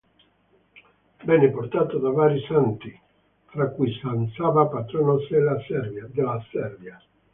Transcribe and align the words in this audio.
Venne 1.25 1.51
portato 1.51 1.99
da 1.99 2.09
vari 2.09 2.43
santi, 2.47 2.91
fra 3.45 3.69
cui 3.69 3.93
san 4.01 4.31
Saba, 4.35 4.65
patrono 4.65 5.19
della 5.29 5.59
Serbia. 6.49 6.99